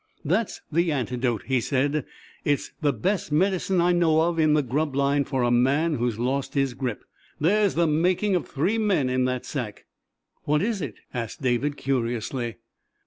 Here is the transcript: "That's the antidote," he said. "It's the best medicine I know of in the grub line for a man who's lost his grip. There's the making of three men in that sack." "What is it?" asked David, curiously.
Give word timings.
"That's 0.25 0.61
the 0.71 0.91
antidote," 0.91 1.43
he 1.45 1.61
said. 1.61 2.07
"It's 2.43 2.71
the 2.81 2.91
best 2.91 3.31
medicine 3.31 3.79
I 3.79 3.91
know 3.91 4.21
of 4.21 4.39
in 4.39 4.55
the 4.55 4.63
grub 4.63 4.95
line 4.95 5.25
for 5.25 5.43
a 5.43 5.51
man 5.51 5.97
who's 5.97 6.17
lost 6.17 6.55
his 6.55 6.73
grip. 6.73 7.03
There's 7.39 7.75
the 7.75 7.85
making 7.85 8.35
of 8.35 8.47
three 8.47 8.79
men 8.79 9.11
in 9.11 9.25
that 9.25 9.45
sack." 9.45 9.85
"What 10.45 10.63
is 10.63 10.81
it?" 10.81 10.95
asked 11.13 11.43
David, 11.43 11.77
curiously. 11.77 12.55